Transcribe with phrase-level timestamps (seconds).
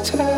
[0.00, 0.29] this time.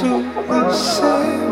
[0.00, 0.06] To
[0.48, 1.49] the same.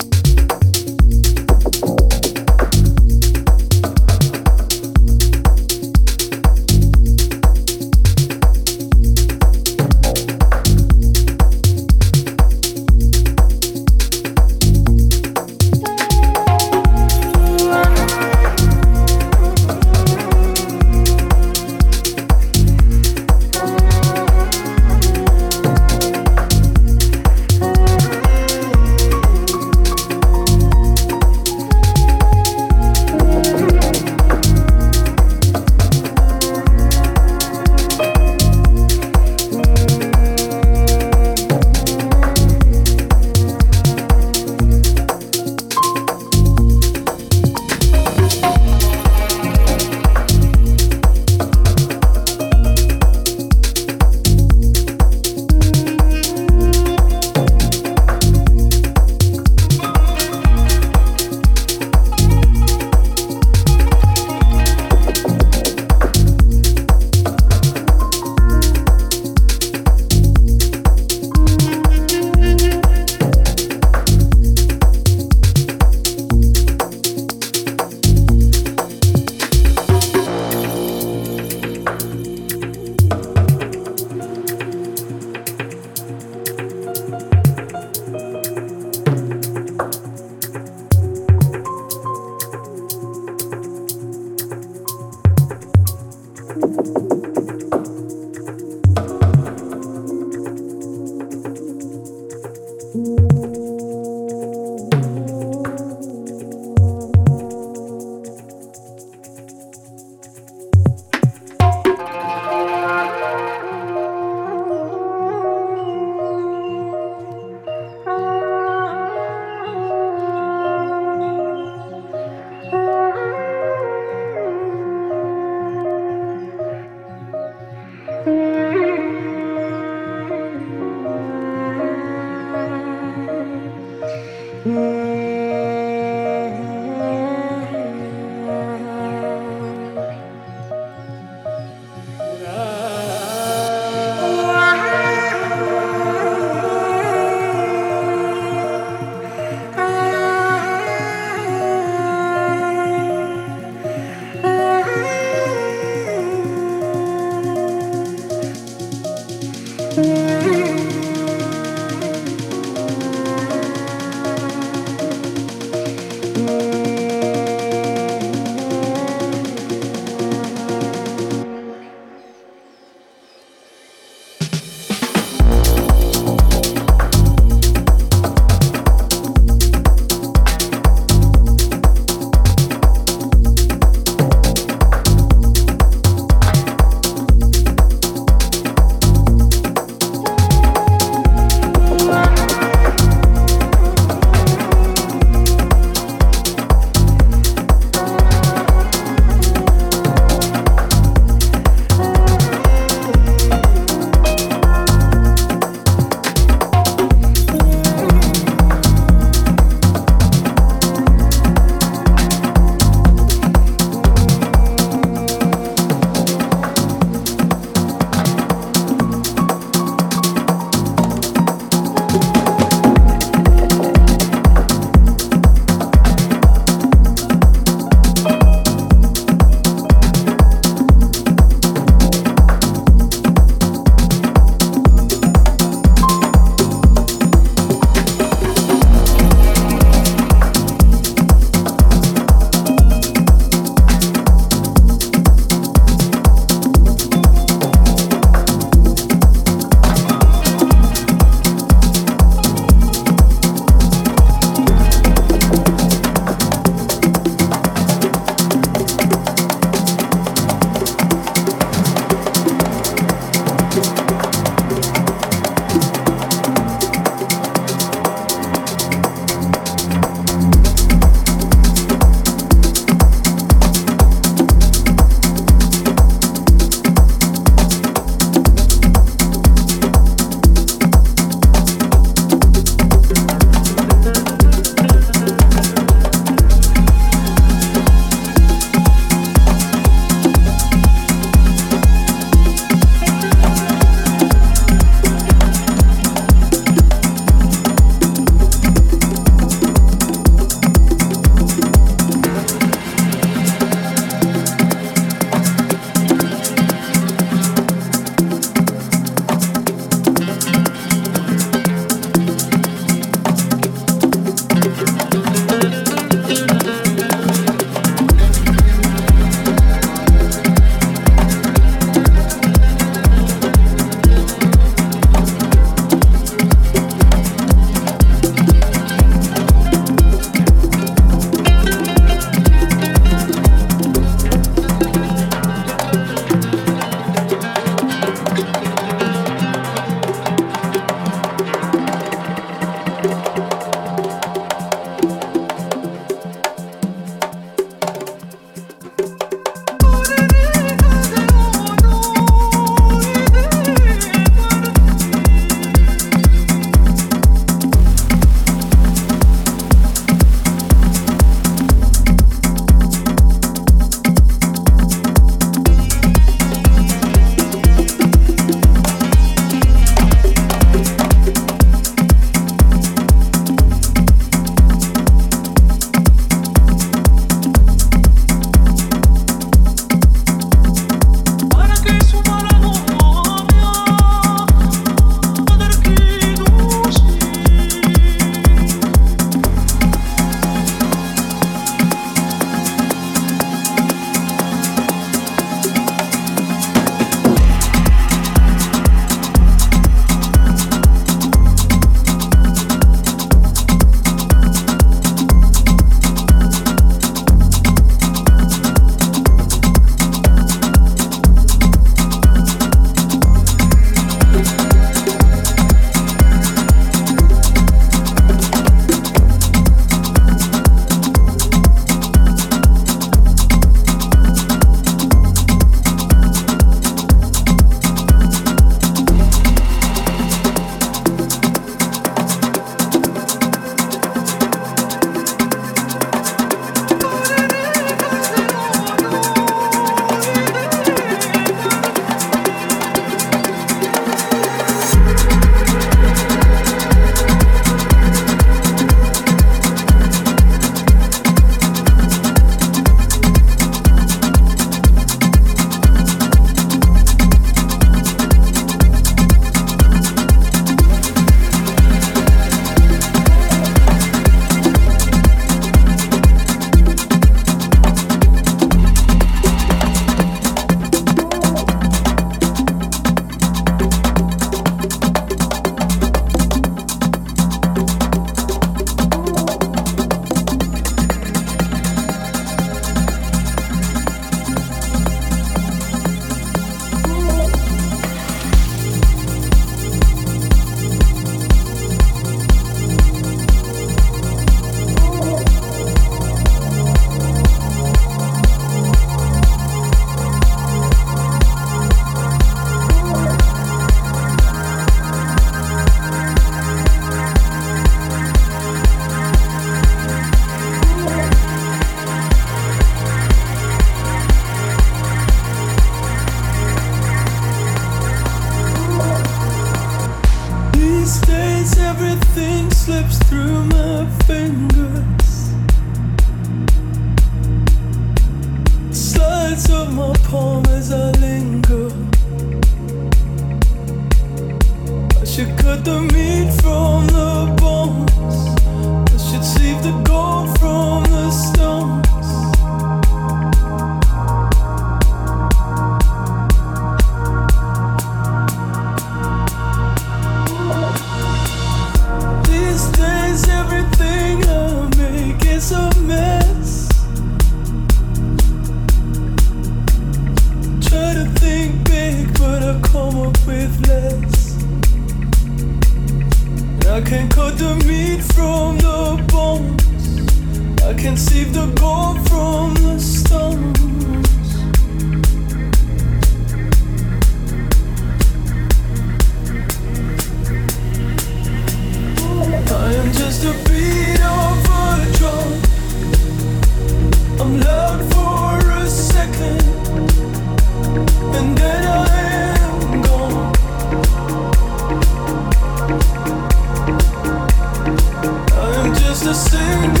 [599.31, 600.00] Myself I'd